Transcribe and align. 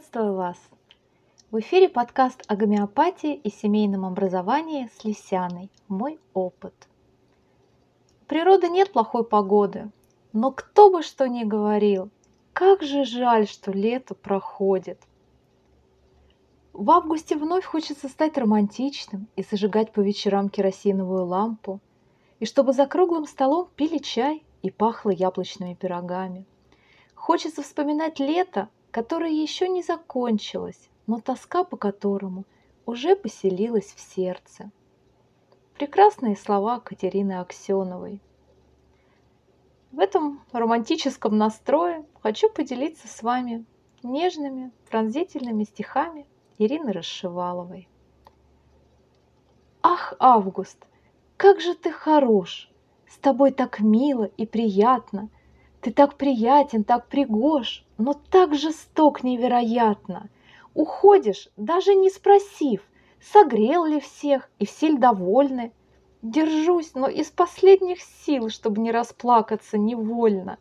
Приветствую 0.00 0.34
вас! 0.34 0.56
В 1.50 1.60
эфире 1.60 1.86
подкаст 1.86 2.42
о 2.48 2.56
гомеопатии 2.56 3.34
и 3.34 3.50
семейном 3.50 4.06
образовании 4.06 4.88
с 4.98 5.04
Лисяной 5.04 5.68
«Мой 5.88 6.18
опыт». 6.32 6.72
У 8.22 8.24
природы 8.24 8.70
нет 8.70 8.92
плохой 8.92 9.24
погоды, 9.24 9.90
но 10.32 10.52
кто 10.52 10.90
бы 10.90 11.02
что 11.02 11.28
ни 11.28 11.44
говорил, 11.44 12.08
как 12.54 12.82
же 12.82 13.04
жаль, 13.04 13.46
что 13.46 13.72
лето 13.72 14.14
проходит. 14.14 14.98
В 16.72 16.90
августе 16.90 17.36
вновь 17.36 17.66
хочется 17.66 18.08
стать 18.08 18.38
романтичным 18.38 19.28
и 19.36 19.42
зажигать 19.42 19.92
по 19.92 20.00
вечерам 20.00 20.48
керосиновую 20.48 21.26
лампу, 21.26 21.78
и 22.38 22.46
чтобы 22.46 22.72
за 22.72 22.86
круглым 22.86 23.26
столом 23.26 23.68
пили 23.76 23.98
чай 23.98 24.44
и 24.62 24.70
пахло 24.70 25.10
яблочными 25.10 25.74
пирогами. 25.74 26.46
Хочется 27.14 27.62
вспоминать 27.62 28.18
лето, 28.18 28.70
которое 28.90 29.30
еще 29.30 29.68
не 29.68 29.82
закончилось, 29.82 30.88
но 31.06 31.20
тоска 31.20 31.64
по 31.64 31.76
которому 31.76 32.44
уже 32.86 33.16
поселилась 33.16 33.92
в 33.94 34.00
сердце. 34.00 34.70
Прекрасные 35.74 36.36
слова 36.36 36.80
Катерины 36.80 37.40
Аксеновой. 37.40 38.20
В 39.92 39.98
этом 39.98 40.42
романтическом 40.52 41.36
настрое 41.36 42.04
хочу 42.22 42.50
поделиться 42.50 43.08
с 43.08 43.22
вами 43.22 43.64
нежными, 44.02 44.70
пронзительными 44.88 45.64
стихами 45.64 46.26
Ирины 46.58 46.92
Расшиваловой. 46.92 47.88
Ах, 49.82 50.14
Август, 50.18 50.86
как 51.36 51.60
же 51.60 51.74
ты 51.74 51.90
хорош! 51.90 52.70
С 53.08 53.16
тобой 53.18 53.50
так 53.50 53.80
мило 53.80 54.24
и 54.24 54.46
приятно– 54.46 55.28
ты 55.80 55.92
так 55.92 56.16
приятен, 56.16 56.84
так 56.84 57.06
пригож, 57.06 57.84
но 57.96 58.14
так 58.14 58.54
жесток 58.54 59.22
невероятно. 59.22 60.28
Уходишь, 60.74 61.48
даже 61.56 61.94
не 61.94 62.10
спросив, 62.10 62.82
согрел 63.20 63.84
ли 63.86 64.00
всех 64.00 64.50
и 64.58 64.66
все 64.66 64.88
ли 64.88 64.98
довольны. 64.98 65.72
Держусь, 66.22 66.94
но 66.94 67.08
из 67.08 67.30
последних 67.30 68.02
сил, 68.02 68.50
чтобы 68.50 68.82
не 68.82 68.92
расплакаться 68.92 69.78
невольно. 69.78 70.58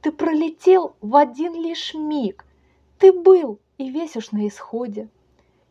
Ты 0.00 0.12
пролетел 0.12 0.94
в 1.00 1.16
один 1.16 1.54
лишь 1.54 1.94
миг. 1.94 2.44
Ты 2.98 3.12
был 3.12 3.58
и 3.78 3.90
весь 3.90 4.14
на 4.30 4.46
исходе. 4.46 5.08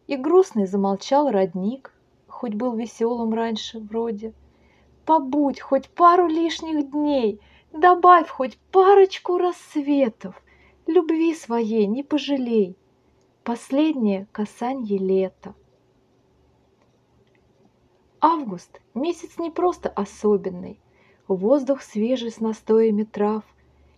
И 0.08 0.18
грустный 0.18 0.68
замолчал 0.68 1.32
родник, 1.32 1.94
хоть 2.28 2.56
был 2.56 2.76
веселым 2.76 3.34
раньше 3.34 3.80
вроде. 3.80 4.34
Побудь 5.06 5.62
хоть 5.62 5.90
пару 5.90 6.28
лишних 6.28 6.92
дней— 6.92 7.40
Добавь 7.74 8.28
хоть 8.28 8.58
парочку 8.72 9.38
рассветов, 9.38 10.36
Любви 10.88 11.34
своей 11.34 11.86
не 11.88 12.04
пожалей. 12.04 12.76
Последнее 13.46 14.28
касанье 14.34 14.98
лета. 14.98 15.56
Август– 18.20 18.82
месяц 18.94 19.38
не 19.40 19.50
просто 19.50 19.88
особенный, 19.88 20.82
Воздух 21.30 21.82
свежий 21.82 22.32
с 22.32 22.42
настоями 22.42 23.04
трав 23.04 23.46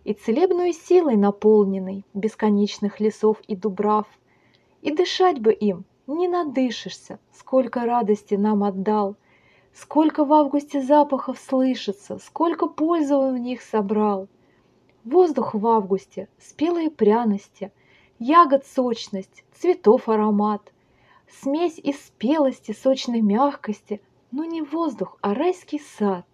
И 0.03 0.13
целебной 0.13 0.71
силой 0.71 1.15
наполненный 1.15 2.05
Бесконечных 2.13 2.99
лесов 2.99 3.41
и 3.47 3.55
дубрав. 3.55 4.05
И 4.83 4.91
дышать 4.91 5.39
бы 5.39 5.51
им 5.51 5.83
не 6.05 6.27
надышишься, 6.27 7.17
Сколько 7.31 7.85
радости 7.85 8.35
нам 8.35 8.63
отдал, 8.63 9.15
Сколько 9.73 10.23
в 10.23 10.31
августе 10.31 10.81
запахов 10.81 11.39
слышится, 11.39 12.19
сколько 12.19 12.67
пользы 12.67 13.15
он 13.15 13.33
в 13.33 13.39
них 13.39 13.61
собрал. 13.63 14.27
Воздух 15.03 15.55
в 15.55 15.65
августе, 15.65 16.29
спелые 16.39 16.91
пряности, 16.91 17.71
ягод 18.19 18.67
сочность, 18.67 19.43
цветов 19.51 20.09
аромат, 20.09 20.71
смесь 21.27 21.79
из 21.79 21.99
спелости, 22.05 22.71
сочной 22.71 23.21
мягкости, 23.21 23.99
но 24.31 24.45
не 24.45 24.61
воздух, 24.61 25.17
а 25.21 25.33
райский 25.33 25.79
сад. 25.79 26.25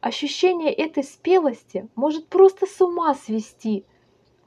Ощущение 0.00 0.72
этой 0.72 1.04
спелости 1.04 1.88
может 1.94 2.28
просто 2.28 2.66
с 2.66 2.80
ума 2.80 3.14
свести. 3.14 3.84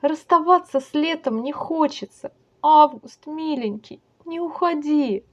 Расставаться 0.02 0.82
с 0.82 0.94
летом 0.94 1.42
не 1.42 1.54
хочется. 1.54 2.34
Август, 2.62 3.26
миленький, 3.28 4.02
не 4.26 4.42
уходи. 4.42 5.24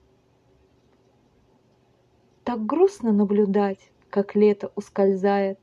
Так 2.46 2.64
грустно 2.64 3.12
наблюдать, 3.12 3.90
как 4.08 4.36
лето 4.36 4.70
ускользает. 4.76 5.58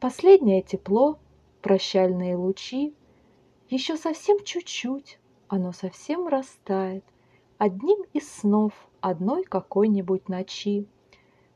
Последнее 0.00 0.62
тепло, 0.62 1.20
прощальные 1.62 2.34
лучи. 2.34 2.92
Еще 3.70 3.96
совсем 3.96 4.42
чуть-чуть, 4.42 5.20
оно 5.46 5.70
совсем 5.70 6.26
растает. 6.26 7.04
Одним 7.56 8.02
из 8.14 8.28
снов 8.28 8.72
одной 9.00 9.44
какой-нибудь 9.44 10.28
ночи. 10.28 10.88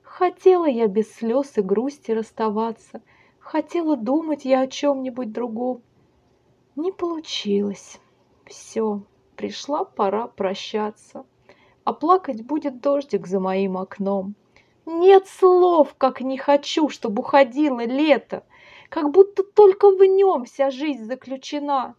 Хотела 0.02 0.66
я 0.66 0.86
без 0.86 1.12
слез 1.12 1.58
и 1.58 1.60
грусти 1.60 2.12
расставаться, 2.12 3.02
Хотела 3.40 3.96
думать 3.96 4.44
я 4.44 4.60
о 4.60 4.68
чем-нибудь 4.68 5.32
другом. 5.32 5.82
Не 6.76 6.92
получилось. 6.92 7.98
Все, 8.46 9.02
пришла 9.34 9.84
пора 9.84 10.28
прощаться. 10.28 11.26
А 11.82 11.92
плакать 11.92 12.46
будет 12.46 12.80
дождик 12.80 13.26
за 13.26 13.40
моим 13.40 13.76
окном. 13.76 14.36
Нет 14.84 15.28
слов, 15.28 15.94
как 15.96 16.20
не 16.20 16.36
хочу, 16.36 16.88
чтобы 16.88 17.20
уходило 17.20 17.84
лето, 17.84 18.44
как 18.88 19.10
будто 19.10 19.42
только 19.44 19.90
в 19.90 20.04
нем 20.04 20.44
вся 20.44 20.70
жизнь 20.70 21.04
заключена. 21.04 21.94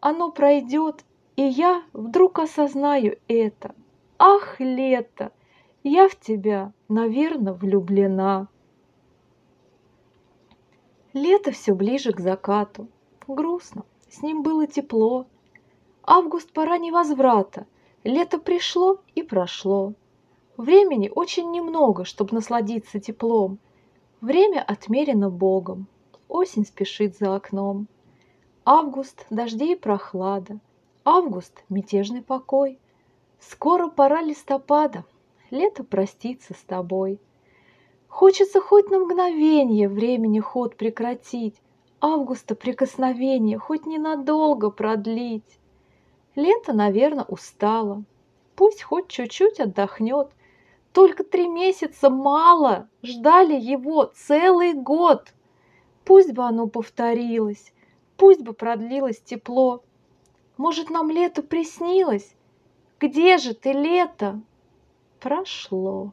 Оно 0.00 0.30
пройдет, 0.30 1.04
и 1.36 1.42
я 1.42 1.82
вдруг 1.92 2.38
осознаю 2.38 3.18
это. 3.28 3.74
Ах, 4.18 4.58
лето, 4.58 5.32
я 5.82 6.08
в 6.08 6.16
тебя, 6.16 6.72
наверное, 6.88 7.52
влюблена. 7.52 8.48
Лето 11.12 11.52
все 11.52 11.74
ближе 11.74 12.12
к 12.12 12.20
закату. 12.20 12.88
Грустно, 13.26 13.84
с 14.08 14.22
ним 14.22 14.42
было 14.42 14.66
тепло. 14.66 15.26
Август 16.02 16.52
пора 16.52 16.78
невозврата. 16.78 17.66
Лето 18.02 18.38
пришло 18.38 18.98
и 19.14 19.22
прошло. 19.22 19.94
Времени 20.56 21.10
очень 21.12 21.50
немного, 21.50 22.04
чтобы 22.04 22.34
насладиться 22.34 23.00
теплом. 23.00 23.58
Время 24.20 24.62
отмерено 24.62 25.28
Богом. 25.28 25.88
Осень 26.28 26.64
спешит 26.64 27.16
за 27.16 27.34
окном. 27.34 27.88
Август– 28.64 29.26
дожди 29.30 29.72
и 29.72 29.76
прохлада. 29.76 30.60
Август– 31.04 31.64
мятежный 31.68 32.22
покой. 32.22 32.78
Скоро 33.40 33.88
пора 33.88 34.22
листопада. 34.22 35.04
Лето 35.50 35.82
простится 35.82 36.54
с 36.54 36.62
тобой. 36.62 37.20
Хочется 38.06 38.60
хоть 38.60 38.90
на 38.90 39.00
мгновение 39.00 39.88
времени 39.88 40.38
ход 40.38 40.76
прекратить, 40.76 41.60
Августа 42.00 42.54
прикосновение 42.54 43.58
хоть 43.58 43.86
ненадолго 43.86 44.70
продлить. 44.70 45.58
Лето, 46.36 46.72
наверное, 46.72 47.24
устало. 47.24 48.04
Пусть 48.54 48.84
хоть 48.84 49.08
чуть-чуть 49.08 49.58
отдохнет– 49.58 50.28
только 50.94 51.24
три 51.24 51.48
месяца 51.48 52.08
мало, 52.08 52.88
ждали 53.02 53.58
его 53.60 54.04
целый 54.14 54.74
год. 54.74 55.34
Пусть 56.04 56.32
бы 56.32 56.44
оно 56.44 56.68
повторилось, 56.68 57.74
пусть 58.16 58.42
бы 58.42 58.52
продлилось 58.52 59.20
тепло. 59.20 59.82
Может, 60.56 60.90
нам 60.90 61.10
лето 61.10 61.42
приснилось? 61.42 62.36
Где 63.00 63.38
же 63.38 63.54
ты, 63.54 63.72
лето? 63.72 64.40
Прошло. 65.18 66.12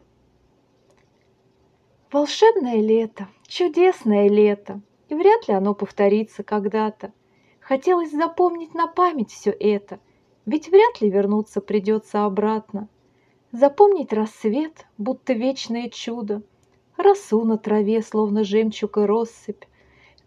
Волшебное 2.12 2.81
лето, 2.81 3.28
чудесное 3.48 4.28
лето, 4.28 4.81
и 5.09 5.13
вряд 5.13 5.48
ли 5.48 5.54
оно 5.54 5.75
повторится 5.75 6.44
когда-то. 6.44 7.13
Хотелось 7.60 8.12
запомнить 8.12 8.74
на 8.74 8.88
память 8.88 9.31
все 9.31 9.51
это, 9.51 10.00
ведь 10.48 10.69
вряд 10.69 11.01
ли 11.01 11.12
вернуться 11.12 11.62
придется 11.62 12.25
обратно. 12.25 12.89
Запомнить 13.51 14.13
рассвет, 14.13 14.86
будто 14.98 15.33
вечное 15.33 15.89
чудо, 15.89 16.42
Росу 16.95 17.44
на 17.44 17.57
траве, 17.57 18.01
словно 18.01 18.45
жемчуг 18.45 18.98
и 18.98 19.01
россыпь, 19.01 19.65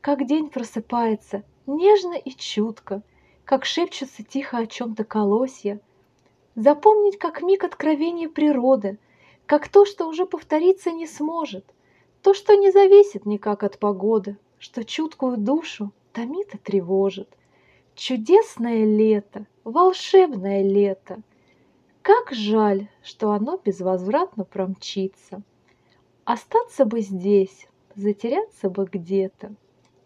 Как 0.02 0.26
день 0.26 0.50
просыпается, 0.50 1.42
нежно 1.66 2.18
и 2.18 2.30
чутко, 2.32 3.02
Как 3.46 3.64
шепчутся 3.64 4.22
тихо 4.22 4.58
о 4.58 4.66
чем-то 4.66 5.04
колосья. 5.04 5.80
Запомнить, 6.54 7.16
как 7.16 7.40
миг 7.40 7.64
откровения 7.64 8.28
природы, 8.28 8.98
Как 9.46 9.68
то, 9.68 9.86
что 9.86 10.06
уже 10.06 10.26
повториться 10.26 10.90
не 10.90 11.06
сможет, 11.06 11.64
То, 12.20 12.34
что 12.34 12.54
не 12.56 12.70
зависит 12.70 13.24
никак 13.24 13.62
от 13.62 13.78
погоды, 13.78 14.36
Что 14.58 14.84
чуткую 14.84 15.38
душу 15.38 15.92
томит 16.12 16.54
и 16.54 16.58
тревожит. 16.58 17.30
Чудесное 17.94 18.84
лето, 18.84 19.46
волшебное 19.64 20.62
лето— 20.62 21.22
как 22.04 22.32
жаль, 22.32 22.88
что 23.02 23.32
оно 23.32 23.56
безвозвратно 23.56 24.44
промчится. 24.44 25.42
Остаться 26.24 26.84
бы 26.84 27.00
здесь, 27.00 27.66
затеряться 27.94 28.68
бы 28.68 28.84
где-то 28.84 29.54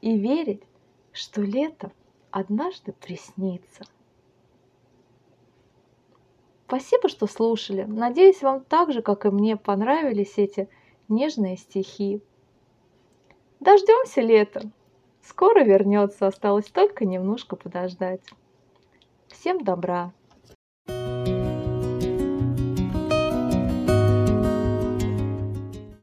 и 0.01 0.17
верить, 0.17 0.63
что 1.13 1.43
лето 1.43 1.91
однажды 2.31 2.93
приснится. 2.93 3.83
Спасибо, 6.69 7.09
что 7.09 7.27
слушали. 7.27 7.83
Надеюсь, 7.83 8.43
вам 8.43 8.63
так 8.63 8.93
же, 8.93 9.03
как 9.03 9.27
и 9.27 9.31
мне, 9.31 9.57
понравились 9.57 10.35
эти 10.37 10.69
нежные 11.09 11.57
стихи. 11.57 12.23
Дождемся 13.59 14.21
лета. 14.21 14.71
Скоро 15.23 15.65
вернется, 15.65 16.29
осталось 16.29 16.67
только 16.67 17.05
немножко 17.05 17.57
подождать. 17.57 18.23
Всем 19.27 19.65
добра! 19.65 20.13